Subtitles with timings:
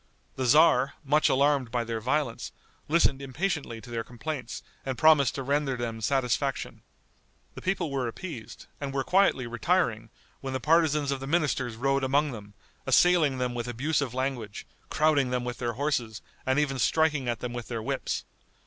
[0.35, 2.51] The tzar, much alarmed by their violence,
[2.87, 6.81] listened impatiently to their complaints and promised to render them satisfaction.
[7.53, 10.09] The people were appeased, and were quietly retiring
[10.39, 12.55] when the partisans of the ministers rode among them,
[12.87, 17.53] assailing them with abusive language, crowding them with their horses, and even striking at them
[17.53, 18.23] with their whips.